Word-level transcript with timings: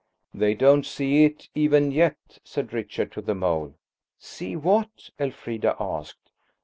"They 0.33 0.55
don't 0.55 0.83
see 0.83 1.25
it–even 1.25 1.91
yet," 1.91 2.15
said 2.43 2.73
Richard 2.73 3.11
to 3.11 3.21
the 3.21 3.35
mole. 3.35 3.75
"See 4.17 4.55
what?" 4.55 5.11
Elfrida 5.19 5.75
asked. 5.79 6.31